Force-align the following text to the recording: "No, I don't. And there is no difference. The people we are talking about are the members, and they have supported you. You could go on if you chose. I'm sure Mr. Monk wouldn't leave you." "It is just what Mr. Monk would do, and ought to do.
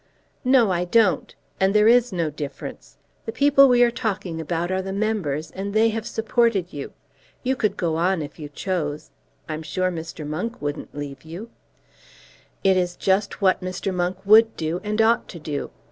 "No, 0.43 0.71
I 0.71 0.85
don't. 0.85 1.35
And 1.59 1.75
there 1.75 1.87
is 1.87 2.11
no 2.11 2.31
difference. 2.31 2.97
The 3.27 3.31
people 3.31 3.69
we 3.69 3.83
are 3.83 3.91
talking 3.91 4.41
about 4.41 4.71
are 4.71 4.81
the 4.81 4.91
members, 4.91 5.51
and 5.51 5.75
they 5.75 5.89
have 5.89 6.07
supported 6.07 6.73
you. 6.73 6.93
You 7.43 7.55
could 7.55 7.77
go 7.77 7.97
on 7.97 8.23
if 8.23 8.39
you 8.39 8.49
chose. 8.49 9.11
I'm 9.47 9.61
sure 9.61 9.91
Mr. 9.91 10.25
Monk 10.25 10.59
wouldn't 10.59 10.95
leave 10.97 11.21
you." 11.23 11.51
"It 12.63 12.77
is 12.77 12.95
just 12.95 13.43
what 13.43 13.61
Mr. 13.61 13.93
Monk 13.93 14.17
would 14.25 14.57
do, 14.57 14.81
and 14.83 14.99
ought 14.99 15.27
to 15.29 15.37
do. 15.39 15.69